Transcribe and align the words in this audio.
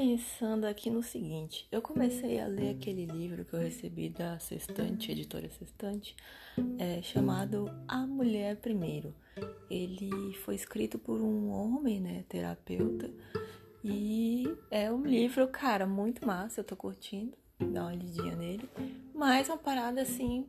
pensando 0.00 0.64
aqui 0.64 0.88
no 0.88 1.02
seguinte: 1.02 1.68
eu 1.70 1.82
comecei 1.82 2.40
a 2.40 2.46
ler 2.46 2.70
aquele 2.70 3.04
livro 3.04 3.44
que 3.44 3.52
eu 3.52 3.60
recebi 3.60 4.08
da 4.08 4.38
Sextante, 4.38 5.12
editora 5.12 5.50
Sextante, 5.50 6.16
é, 6.78 7.02
chamado 7.02 7.70
A 7.86 8.06
Mulher 8.06 8.56
Primeiro. 8.56 9.14
Ele 9.68 10.32
foi 10.42 10.54
escrito 10.54 10.98
por 10.98 11.20
um 11.20 11.50
homem, 11.50 12.00
né, 12.00 12.24
terapeuta, 12.30 13.10
e 13.84 14.44
é 14.70 14.90
um 14.90 15.02
livro, 15.02 15.46
cara, 15.48 15.86
muito 15.86 16.26
massa, 16.26 16.60
eu 16.60 16.64
tô 16.64 16.74
curtindo, 16.74 17.36
dá 17.58 17.82
uma 17.82 17.94
lidinha 17.94 18.34
nele, 18.34 18.66
mas 19.14 19.50
uma 19.50 19.58
parada 19.58 20.00
assim, 20.00 20.46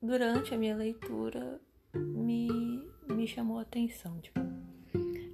durante 0.00 0.54
a 0.54 0.56
minha 0.56 0.76
leitura, 0.76 1.60
me, 1.92 2.86
me 3.08 3.26
chamou 3.26 3.58
a 3.58 3.62
atenção, 3.62 4.20
tipo, 4.20 4.38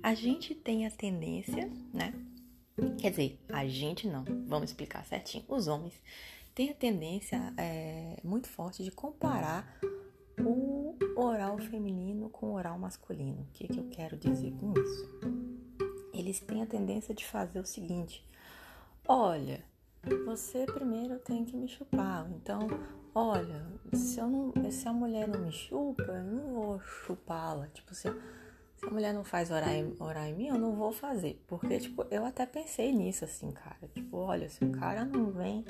a 0.03 0.15
gente 0.15 0.55
tem 0.55 0.87
a 0.87 0.91
tendência, 0.91 1.71
né? 1.93 2.15
Quer 2.99 3.11
dizer, 3.11 3.39
a 3.49 3.67
gente 3.67 4.07
não, 4.07 4.25
vamos 4.47 4.71
explicar 4.71 5.05
certinho. 5.05 5.45
Os 5.49 5.67
homens 5.69 5.95
têm 6.55 6.71
a 6.71 6.75
tendência 6.75 7.53
é, 7.57 8.17
muito 8.23 8.49
forte 8.49 8.83
de 8.83 8.91
comparar 8.91 9.79
o 10.41 10.97
oral 11.17 11.59
feminino 11.59 12.29
com 12.29 12.47
o 12.47 12.55
oral 12.55 12.79
masculino. 12.79 13.43
O 13.43 13.53
que, 13.53 13.69
que 13.69 13.79
eu 13.79 13.89
quero 13.91 14.17
dizer 14.17 14.53
com 14.53 14.73
isso? 14.73 15.09
Eles 16.13 16.41
têm 16.41 16.63
a 16.63 16.67
tendência 16.67 17.15
de 17.15 17.25
fazer 17.25 17.61
o 17.61 17.65
seguinte: 17.65 18.25
olha, 19.07 19.65
você 20.25 20.65
primeiro 20.67 21.19
tem 21.19 21.45
que 21.45 21.57
me 21.57 21.69
chupar. 21.69 22.29
Então, 22.31 22.67
olha, 23.15 23.67
se, 23.93 24.19
eu 24.19 24.29
não, 24.29 24.71
se 24.71 24.89
a 24.89 24.93
mulher 24.93 25.29
não 25.29 25.41
me 25.41 25.53
chupa, 25.53 26.03
eu 26.03 26.25
não 26.25 26.55
vou 26.55 26.81
chupá-la. 26.81 27.69
Tipo, 27.69 27.93
eu, 28.05 28.21
se 28.79 28.87
a 28.87 28.91
mulher 28.91 29.13
não 29.13 29.25
faz 29.25 29.51
orar 29.51 29.75
em, 29.75 29.93
orar 29.99 30.29
em 30.29 30.35
mim, 30.35 30.47
eu 30.47 30.59
não 30.59 30.73
vou 30.73 30.93
fazer. 30.93 31.43
Porque, 31.49 31.79
tipo, 31.81 32.07
eu 32.13 32.25
até 32.25 32.47
pensei 32.47 32.93
nisso, 32.93 33.25
assim, 33.25 33.51
cara. 33.51 33.89
Tipo, 33.93 34.19
olha, 34.19 34.49
se 34.49 34.65
o 34.65 34.71
cara 34.71 35.05
não 35.05 35.33
vem, 35.33 35.65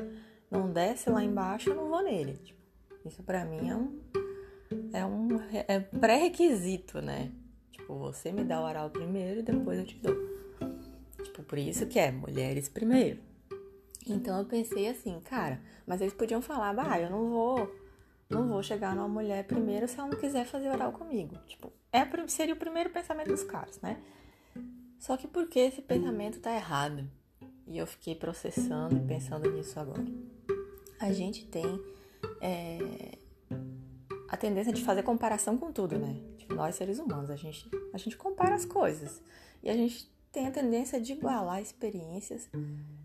não 0.50 0.70
desce 0.70 1.08
lá 1.08 1.24
embaixo, 1.24 1.70
eu 1.70 1.74
não 1.74 1.88
vou 1.88 2.02
nele. 2.02 2.34
Tipo, 2.34 2.60
isso 3.06 3.22
pra 3.22 3.46
mim 3.46 3.70
é 3.70 3.74
um, 3.74 4.00
é 4.92 5.06
um 5.06 5.28
é 5.50 5.80
pré-requisito, 5.80 7.00
né? 7.00 7.32
Tipo, 7.72 7.98
você 7.98 8.30
me 8.30 8.44
dá 8.44 8.60
o 8.60 8.64
oral 8.64 8.90
primeiro 8.90 9.40
e 9.40 9.42
depois 9.42 9.78
eu 9.78 9.86
te 9.86 9.96
dou. 9.96 10.14
Tipo, 11.24 11.42
por 11.42 11.58
isso 11.58 11.86
que 11.86 11.98
é 11.98 12.10
mulheres 12.12 12.68
primeiro. 12.68 13.20
Então 14.06 14.38
eu 14.38 14.44
pensei 14.44 14.86
assim, 14.86 15.18
cara, 15.20 15.60
mas 15.86 16.02
eles 16.02 16.12
podiam 16.12 16.42
falar, 16.42 16.74
bah, 16.74 17.00
eu 17.00 17.08
não 17.08 17.30
vou, 17.30 17.74
não 18.28 18.48
vou 18.48 18.62
chegar 18.62 18.94
numa 18.94 19.08
mulher 19.08 19.44
primeiro 19.44 19.88
se 19.88 19.98
ela 19.98 20.08
não 20.10 20.18
quiser 20.18 20.44
fazer 20.44 20.68
oral 20.68 20.92
comigo. 20.92 21.36
Tipo, 21.46 21.72
é, 21.92 22.06
seria 22.28 22.54
o 22.54 22.58
primeiro 22.58 22.90
pensamento 22.90 23.28
dos 23.28 23.42
caras, 23.42 23.80
né? 23.80 24.00
Só 24.98 25.16
que 25.16 25.26
por 25.26 25.48
que 25.48 25.60
esse 25.60 25.80
pensamento 25.80 26.40
tá 26.40 26.54
errado? 26.54 27.08
E 27.66 27.78
eu 27.78 27.86
fiquei 27.86 28.14
processando 28.14 28.96
e 28.96 29.00
pensando 29.06 29.50
nisso 29.50 29.78
agora. 29.78 30.04
A 30.98 31.12
gente 31.12 31.46
tem 31.46 31.80
é, 32.40 33.18
a 34.28 34.36
tendência 34.36 34.72
de 34.72 34.82
fazer 34.82 35.02
comparação 35.02 35.56
com 35.56 35.72
tudo, 35.72 35.98
né? 35.98 36.20
Tipo, 36.36 36.54
nós 36.54 36.74
seres 36.74 36.98
humanos, 36.98 37.30
a 37.30 37.36
gente, 37.36 37.68
a 37.92 37.98
gente 37.98 38.16
compara 38.16 38.54
as 38.54 38.64
coisas. 38.64 39.22
E 39.62 39.70
a 39.70 39.74
gente 39.74 40.10
tem 40.32 40.46
a 40.46 40.50
tendência 40.50 41.00
de 41.00 41.12
igualar 41.12 41.60
experiências, 41.60 42.48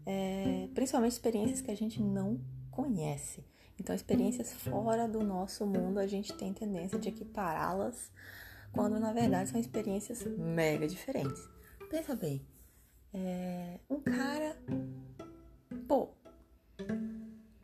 é, 0.06 0.68
principalmente 0.74 1.14
experiências 1.14 1.62
que 1.62 1.72
a 1.72 1.76
gente 1.76 2.02
não 2.02 2.40
conhece. 2.72 3.44
Então, 3.80 3.96
experiências 3.96 4.54
fora 4.54 5.08
do 5.08 5.24
nosso 5.24 5.66
mundo, 5.66 6.00
a 6.00 6.08
gente 6.08 6.34
tem 6.34 6.54
tendência 6.54 6.98
de 7.00 7.10
equipará-las 7.10 8.12
quando 8.74 9.00
na 9.00 9.14
verdade 9.14 9.50
são 9.50 9.60
experiências 9.60 10.26
mega 10.26 10.88
diferentes. 10.88 11.48
Pensa 11.90 12.16
bem, 12.16 12.46
é, 13.14 13.80
um 13.90 14.02
cara, 14.02 14.58
pô, 15.88 16.10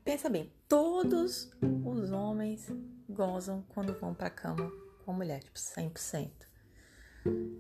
pensa 0.04 0.30
bem, 0.30 0.54
todos 0.68 1.52
os 1.84 2.12
homens 2.12 2.72
gozam 3.10 3.66
quando 3.70 4.00
vão 4.00 4.14
pra 4.14 4.30
cama 4.30 4.72
com 5.04 5.12
a 5.12 5.14
mulher, 5.14 5.42
tipo 5.44 5.58
100%. 5.58 6.30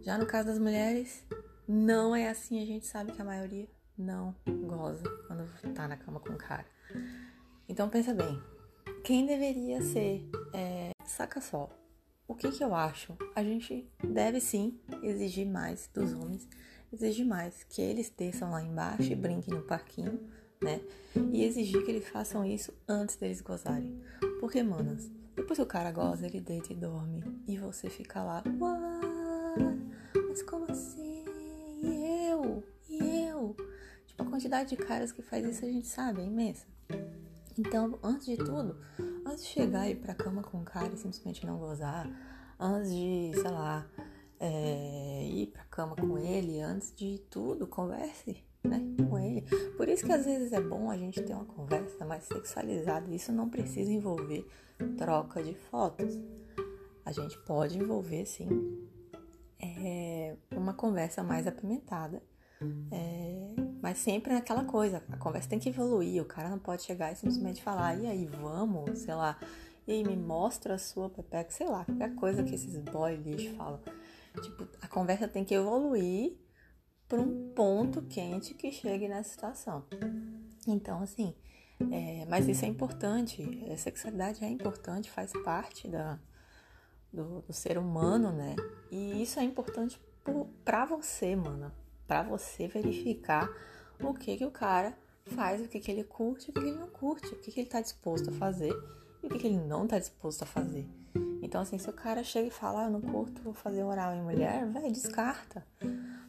Já 0.02 0.18
no 0.18 0.28
caso 0.28 0.50
das 0.50 0.60
mulheres, 0.60 1.26
não 1.68 2.16
é 2.16 2.30
assim, 2.30 2.62
a 2.62 2.66
gente 2.66 2.86
sabe 2.86 3.12
que 3.12 3.22
a 3.22 3.26
maioria 3.26 3.68
não 3.98 4.36
goza 4.46 5.04
quando 5.28 5.74
tá 5.74 5.88
na 5.88 5.98
cama 5.98 6.20
com 6.20 6.34
o 6.34 6.38
cara. 6.38 6.66
Então 7.68 7.90
pensa 7.90 8.14
bem, 8.14 8.40
quem 9.04 9.26
deveria 9.26 9.82
ser, 9.82 10.30
é, 10.54 10.92
saca 11.04 11.42
só, 11.42 11.70
o 12.30 12.36
que, 12.36 12.52
que 12.52 12.64
eu 12.64 12.76
acho? 12.76 13.18
A 13.36 13.44
gente 13.44 13.90
deve 14.04 14.40
sim 14.40 14.80
exigir 15.02 15.48
mais 15.48 15.90
dos 15.92 16.14
homens, 16.14 16.48
exigir 16.94 17.26
mais 17.26 17.64
que 17.64 17.82
eles 17.82 18.14
desçam 18.16 18.52
lá 18.52 18.62
embaixo 18.62 19.12
e 19.12 19.16
brinquem 19.16 19.56
no 19.56 19.64
parquinho, 19.64 20.20
né? 20.62 20.80
E 21.34 21.44
exigir 21.44 21.84
que 21.84 21.90
eles 21.90 22.08
façam 22.08 22.46
isso 22.46 22.72
antes 22.88 23.16
deles 23.16 23.42
gozarem. 23.42 24.00
Porque, 24.40 24.62
manas, 24.62 25.10
depois 25.36 25.58
que 25.58 25.64
o 25.64 25.66
cara 25.66 25.92
goza, 25.92 26.28
ele 26.28 26.40
deita 26.40 26.72
e 26.72 26.76
dorme. 26.76 27.24
E 27.48 27.58
você 27.58 27.90
fica 27.90 28.24
lá, 28.24 28.44
mas 30.28 30.44
como 30.44 30.72
assim? 30.72 31.26
E 31.82 32.30
eu? 32.30 32.64
E 32.88 33.28
eu? 33.28 33.56
Tipo, 34.06 34.22
a 34.22 34.26
quantidade 34.28 34.70
de 34.70 34.78
caras 34.78 35.12
que 35.12 35.24
faz 35.24 35.44
isso 35.44 35.66
a 35.66 35.68
gente 35.68 35.88
sabe, 35.88 36.22
é 36.22 36.26
imensa. 36.26 36.68
Então, 37.58 37.98
antes 38.04 38.28
de 38.28 38.38
tudo, 38.38 38.78
antes 39.40 39.44
de 39.44 39.48
chegar 39.48 39.88
e 39.88 39.92
ir 39.92 39.96
pra 39.96 40.14
cama 40.14 40.44
com 40.44 40.60
o 40.60 40.66
cara 40.66 40.94
e 40.94 40.98
simplesmente 40.98 41.46
não 41.46 41.58
gozar, 41.58 42.10
antes 42.60 42.92
de, 42.92 43.32
sei 43.34 43.52
lá, 43.52 43.88
é, 44.40 45.26
ir 45.28 45.48
pra 45.48 45.64
cama 45.66 45.96
com 45.96 46.18
ele, 46.18 46.60
antes 46.60 46.94
de 46.94 47.20
tudo, 47.30 47.66
converse, 47.66 48.44
né, 48.64 48.82
com 49.10 49.18
ele. 49.18 49.42
Por 49.78 49.88
isso 49.88 50.06
que 50.06 50.12
às 50.12 50.26
vezes 50.26 50.52
é 50.52 50.60
bom 50.60 50.92
a 50.92 50.98
gente 50.98 51.22
ter 51.22 51.34
uma 51.34 51.46
conversa 51.46 52.06
mais 52.06 52.26
sexualizada. 52.26 53.10
Isso 53.10 53.32
não 53.32 53.50
precisa 53.50 53.92
envolver 53.92 54.46
troca 54.98 55.42
de 55.42 55.56
fotos. 55.56 56.20
A 57.06 57.12
gente 57.12 57.38
pode 57.40 57.78
envolver, 57.78 58.26
sim, 58.26 58.88
é, 59.62 60.36
uma 60.52 60.74
conversa 60.74 61.24
mais 61.24 61.48
apimentada. 61.48 62.22
É, 62.92 63.56
mas 63.82 63.98
sempre 63.98 64.34
naquela 64.34 64.64
coisa, 64.64 65.04
a 65.10 65.18
conversa 65.18 65.50
tem 65.50 65.60
que 65.60 65.70
evoluir, 65.70 66.22
o 66.22 66.26
cara 66.26 66.50
não 66.50 66.60
pode 66.60 66.84
chegar 66.84 67.12
e 67.12 67.16
simplesmente 67.16 67.64
falar, 67.64 67.96
e 67.96 68.08
aí, 68.08 68.26
vamos, 68.26 69.00
sei 69.00 69.16
lá, 69.16 69.38
e 69.88 69.94
aí 69.94 70.04
me 70.04 70.16
mostra 70.16 70.76
a 70.76 70.78
sua 70.78 71.10
pepeca, 71.10 71.50
sei 71.52 71.68
lá, 71.68 71.86
qualquer 71.86 72.14
coisa 72.16 72.44
que 72.44 72.56
esses 72.56 72.78
boy 72.78 73.16
lixo 73.16 73.56
falam. 73.56 73.80
Tipo, 74.42 74.68
a 74.82 74.88
conversa 74.88 75.28
tem 75.28 75.44
que 75.44 75.54
evoluir 75.54 76.38
para 77.08 77.20
um 77.20 77.52
ponto 77.56 78.04
quente 78.04 78.54
que 78.54 78.72
chegue 78.72 79.08
nessa 79.08 79.30
situação. 79.30 79.84
Então, 80.68 81.02
assim, 81.02 81.34
é, 81.92 82.26
mas 82.30 82.48
isso 82.48 82.66
é 82.66 82.68
importante, 82.68 83.42
a 83.72 83.78
sexualidade 83.78 84.44
é 84.44 84.50
importante, 84.50 85.10
faz 85.10 85.32
parte 85.44 85.88
da, 85.88 86.20
do, 87.12 87.42
do 87.42 87.54
ser 87.54 87.78
humano, 87.78 88.32
né? 88.32 88.56
E 88.92 89.24
isso 89.24 89.40
é 89.40 89.44
importante 89.44 90.00
para 90.64 90.86
você, 90.86 91.36
mano, 91.36 91.72
para 92.10 92.24
você 92.24 92.68
verificar 92.68 93.48
o 94.02 94.16
que 94.16 94.36
que 94.36 94.44
o 94.44 94.50
cara 94.50 94.98
faz, 95.28 95.62
o 95.62 95.68
que 95.68 95.80
que 95.80 95.92
ele 95.92 96.04
curte, 96.04 96.50
o 96.50 96.54
que 96.54 96.60
que 96.60 96.68
ele 96.68 96.80
não 96.80 96.88
curte, 96.88 97.28
o 97.28 97.36
que 97.36 97.52
que 97.52 97.60
ele 97.60 97.70
tá 97.70 97.80
disposto 97.80 98.32
a 98.32 98.34
fazer 98.34 98.74
e 99.22 99.28
o 99.28 99.30
que 99.30 99.38
que 99.38 99.46
ele 99.46 99.60
não 99.60 99.86
tá 99.86 100.00
disposto 100.00 100.42
a 100.42 100.46
fazer. 100.48 100.90
Então, 101.40 101.62
assim, 101.62 101.78
se 101.78 101.88
o 101.88 101.94
cara 101.94 102.24
chega 102.24 102.48
e 102.48 102.52
fala, 102.52 102.82
ah, 102.82 102.86
eu 102.86 102.90
não 102.90 103.02
curto 103.02 103.54
fazer 103.54 103.84
oral 103.84 104.16
em 104.16 104.24
mulher, 104.24 104.66
vai, 104.72 104.92
descarta. 104.92 105.64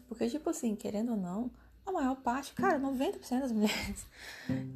Porque, 0.07 0.29
tipo 0.29 0.51
assim, 0.51 0.77
querendo 0.77 1.13
ou 1.13 1.17
não, 1.17 1.51
a 1.87 1.91
maior 1.91 2.17
parte, 2.17 2.53
cara, 2.53 2.79
90% 2.79 3.41
das 3.41 3.51
mulheres, 3.53 4.07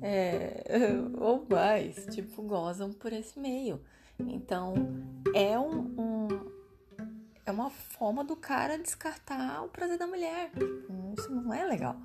é, 0.01 0.65
ou 1.21 1.47
mais, 1.51 2.07
tipo, 2.15 2.41
gozam 2.43 2.91
por 2.95 3.13
esse 3.13 3.39
meio. 3.39 3.79
Então, 4.19 4.75
é 5.35 5.59
um, 5.59 5.81
um 5.99 6.29
é 7.47 7.53
uma 7.53 7.71
forma 7.71 8.25
do 8.25 8.37
cara 8.37 8.79
descartar 8.79 9.63
o 9.63 9.69
prazer 9.69 9.99
da 9.99 10.07
mulher. 10.07 10.51
Isso 11.17 11.31
não 11.31 11.53
é 11.53 11.65
legal. 11.67 11.97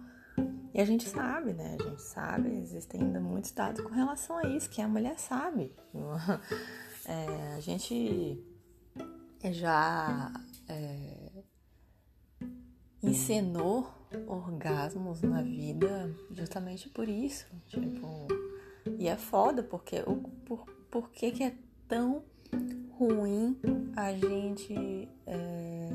E 0.74 0.82
a 0.82 0.86
gente 0.86 1.08
sabe, 1.08 1.54
né? 1.54 1.78
A 1.80 1.84
gente 1.84 2.02
sabe, 2.02 2.50
existem 2.58 3.02
ainda 3.02 3.20
muitos 3.20 3.52
dados 3.52 3.82
com 3.82 3.90
relação 3.90 4.38
a 4.38 4.44
isso, 4.44 4.70
que 4.70 4.82
a 4.82 4.88
mulher 4.88 5.18
sabe. 5.20 5.74
É, 7.06 7.56
a 7.56 7.60
gente 7.60 8.40
já 9.52 10.32
é, 10.68 11.44
encenou 13.02 13.92
orgasmos 14.28 15.24
na 15.24 15.42
vida 15.42 16.16
justamente 16.30 16.88
por 16.90 17.10
isso. 17.10 17.48
Tipo, 17.66 18.28
e 19.00 19.08
é 19.08 19.18
foda, 19.18 19.64
porque 19.64 20.04
por, 20.46 20.66
por 20.92 21.10
que, 21.10 21.32
que 21.32 21.44
é 21.44 21.56
tão 21.88 22.24
ruim 23.00 23.58
a 23.96 24.12
gente 24.12 25.08
é, 25.26 25.90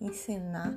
ensinar 0.00 0.74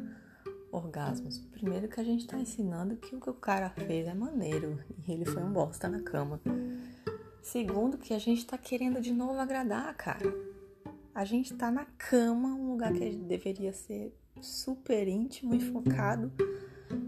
orgasmos. 0.74 1.38
Primeiro 1.38 1.88
que 1.88 2.02
a 2.02 2.04
gente 2.04 2.28
tá 2.28 2.38
ensinando 2.38 2.98
que 2.98 3.16
o 3.16 3.22
que 3.22 3.30
o 3.30 3.34
cara 3.34 3.70
fez 3.70 4.06
é 4.06 4.14
maneiro 4.14 4.84
e 5.08 5.14
ele 5.14 5.24
foi 5.24 5.42
um 5.42 5.54
bosta 5.54 5.88
na 5.88 6.02
cama. 6.02 6.42
Segundo 7.42 7.98
que 7.98 8.14
a 8.14 8.20
gente 8.20 8.46
tá 8.46 8.58
querendo 8.58 9.00
de 9.00 9.14
novo 9.14 9.40
agradar, 9.40 9.96
cara. 9.96 10.26
A 11.16 11.24
gente 11.24 11.54
tá 11.54 11.72
na 11.72 11.86
cama, 11.86 12.50
um 12.50 12.72
lugar 12.72 12.92
que 12.92 13.12
deveria 13.16 13.72
ser 13.72 14.14
super 14.42 15.08
íntimo 15.08 15.56
e 15.56 15.62
focado 15.62 16.30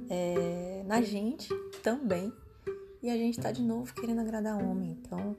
é, 0.09 0.83
na 0.87 1.01
gente 1.01 1.49
também. 1.83 2.31
E 3.03 3.09
a 3.09 3.17
gente 3.17 3.37
tá 3.37 3.51
de 3.51 3.61
novo 3.61 3.93
querendo 3.93 4.21
agradar 4.21 4.63
homem. 4.63 4.97
Então, 5.01 5.35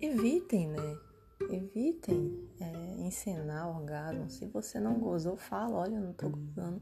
evitem, 0.00 0.68
né? 0.68 0.98
Evitem 1.52 2.48
é, 2.58 2.66
encenar 3.02 3.68
orgasmo. 3.68 4.30
Se 4.30 4.46
você 4.46 4.80
não 4.80 4.94
gozou, 4.94 5.36
fala, 5.36 5.76
olha, 5.76 5.96
eu 5.96 6.00
não 6.00 6.12
tô 6.14 6.30
gozando. 6.30 6.80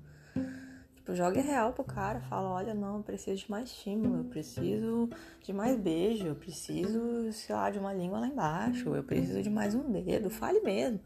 Tipo, 0.94 1.12
jogue 1.12 1.40
real 1.40 1.72
pro 1.72 1.82
cara, 1.82 2.20
fala, 2.20 2.50
olha, 2.50 2.72
não, 2.72 2.98
eu 2.98 3.02
preciso 3.02 3.36
de 3.36 3.50
mais 3.50 3.68
estímulo, 3.68 4.18
eu 4.18 4.24
preciso 4.24 5.10
de 5.42 5.52
mais 5.52 5.76
beijo, 5.76 6.26
eu 6.26 6.36
preciso, 6.36 7.32
sei 7.32 7.54
lá, 7.54 7.68
de 7.68 7.80
uma 7.80 7.92
língua 7.92 8.20
lá 8.20 8.28
embaixo, 8.28 8.94
eu 8.94 9.02
preciso 9.02 9.42
de 9.42 9.50
mais 9.50 9.74
um 9.74 9.90
dedo, 9.90 10.30
fale 10.30 10.60
mesmo. 10.60 11.00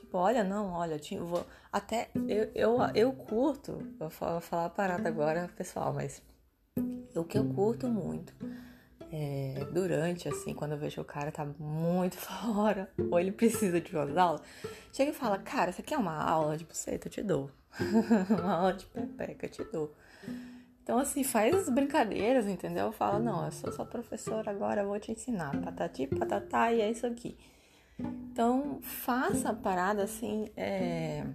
Tipo, 0.00 0.16
olha, 0.16 0.42
não, 0.42 0.72
olha, 0.72 0.98
eu 1.12 1.26
vou. 1.26 1.44
Até 1.70 2.08
eu, 2.26 2.50
eu, 2.54 2.78
eu 2.94 3.12
curto, 3.12 3.86
vou 3.98 4.08
falar, 4.08 4.32
vou 4.32 4.40
falar 4.40 4.64
a 4.64 4.70
parada 4.70 5.06
agora, 5.06 5.50
pessoal, 5.54 5.92
mas 5.92 6.22
o 7.14 7.22
que 7.22 7.36
eu 7.36 7.44
curto 7.44 7.86
muito 7.88 8.32
é, 9.12 9.66
durante, 9.72 10.28
assim, 10.28 10.54
quando 10.54 10.72
eu 10.72 10.78
vejo 10.78 11.00
o 11.00 11.04
cara 11.04 11.30
tá 11.30 11.46
muito 11.58 12.16
fora, 12.18 12.90
ou 13.10 13.18
ele 13.18 13.32
precisa 13.32 13.80
de 13.80 13.94
umas 13.94 14.16
aulas, 14.16 14.42
chega 14.92 15.10
e 15.10 15.14
fala, 15.14 15.38
cara, 15.38 15.72
você 15.72 15.82
quer 15.82 15.98
uma 15.98 16.16
aula 16.16 16.56
de 16.56 16.64
buceta? 16.64 17.08
Eu 17.08 17.12
te 17.12 17.22
dou. 17.22 17.50
uma 18.30 18.54
aula 18.54 18.72
de 18.72 18.86
pepeca, 18.86 19.46
eu 19.46 19.50
te 19.50 19.64
dou. 19.64 19.94
Então, 20.82 20.98
assim, 20.98 21.22
faz 21.22 21.54
as 21.54 21.68
brincadeiras, 21.68 22.46
entendeu? 22.46 22.90
Fala, 22.92 23.18
não, 23.18 23.44
eu 23.44 23.52
sou 23.52 23.70
sua 23.70 23.84
professora 23.84 24.50
agora, 24.50 24.82
eu 24.82 24.88
vou 24.88 24.98
te 24.98 25.12
ensinar. 25.12 25.54
Patati, 25.60 26.06
patatá, 26.06 26.72
e 26.72 26.80
é 26.80 26.90
isso 26.90 27.06
aqui. 27.06 27.36
Então, 27.98 28.78
faça 28.80 29.50
a 29.50 29.54
parada, 29.54 30.02
assim, 30.02 30.50
é, 30.56 31.26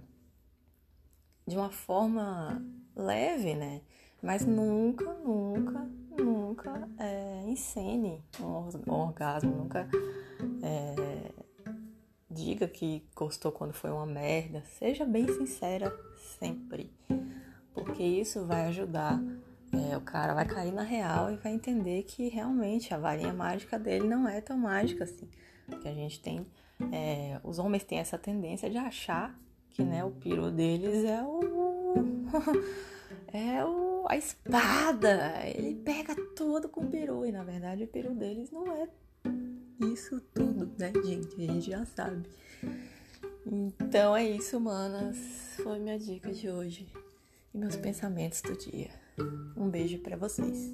de 1.46 1.56
uma 1.56 1.70
forma 1.70 2.60
leve, 2.96 3.54
né? 3.54 3.80
Mas 4.22 4.44
nunca, 4.44 5.04
nunca, 5.14 5.86
nunca 6.18 6.88
é, 6.98 7.44
encene 7.46 8.22
um 8.40 8.92
orgasmo, 8.92 9.54
nunca 9.54 9.88
é, 10.62 11.32
diga 12.30 12.66
que 12.66 13.04
gostou 13.14 13.52
quando 13.52 13.72
foi 13.72 13.90
uma 13.90 14.06
merda. 14.06 14.62
Seja 14.78 15.04
bem 15.04 15.26
sincera 15.28 15.94
sempre, 16.38 16.92
porque 17.72 18.02
isso 18.02 18.44
vai 18.46 18.66
ajudar. 18.68 19.20
É, 19.72 19.96
o 19.96 20.00
cara 20.00 20.34
vai 20.34 20.46
cair 20.46 20.72
na 20.72 20.82
real 20.82 21.32
e 21.32 21.36
vai 21.36 21.52
entender 21.52 22.04
que 22.04 22.28
realmente 22.28 22.94
a 22.94 22.98
varinha 22.98 23.32
mágica 23.32 23.78
dele 23.78 24.06
não 24.06 24.28
é 24.28 24.40
tão 24.40 24.56
mágica 24.56 25.04
assim. 25.04 25.28
Porque 25.66 25.88
a 25.88 25.94
gente 25.94 26.20
tem. 26.20 26.46
É, 26.92 27.40
os 27.42 27.58
homens 27.58 27.84
têm 27.84 27.98
essa 27.98 28.18
tendência 28.18 28.68
de 28.68 28.76
achar 28.76 29.36
que 29.70 29.82
né, 29.82 30.04
o 30.04 30.10
piru 30.10 30.50
deles 30.50 31.04
é 31.04 31.22
o. 31.22 31.40
é 33.32 33.64
o 33.64 33.93
a 34.08 34.16
espada. 34.16 35.42
Ele 35.54 35.74
pega 35.76 36.14
tudo 36.34 36.68
com 36.68 36.82
o 36.82 36.90
peru. 36.90 37.24
E 37.24 37.32
na 37.32 37.44
verdade 37.44 37.84
o 37.84 37.88
peru 37.88 38.14
deles 38.14 38.50
não 38.50 38.70
é 38.72 38.88
isso 39.92 40.20
tudo, 40.32 40.70
né, 40.78 40.92
gente? 41.04 41.34
A 41.36 41.52
gente 41.52 41.70
já 41.70 41.84
sabe. 41.84 42.28
Então 43.46 44.16
é 44.16 44.24
isso, 44.24 44.58
manas. 44.60 45.16
Foi 45.62 45.78
minha 45.78 45.98
dica 45.98 46.32
de 46.32 46.48
hoje 46.48 46.86
e 47.52 47.58
meus 47.58 47.76
pensamentos 47.76 48.40
do 48.42 48.56
dia. 48.56 48.90
Um 49.56 49.68
beijo 49.68 49.98
para 49.98 50.16
vocês. 50.16 50.72